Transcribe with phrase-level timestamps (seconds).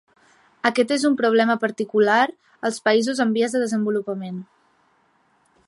[0.69, 2.17] Aquest és un problema particular
[2.69, 4.41] als països en vies de desenvolupament.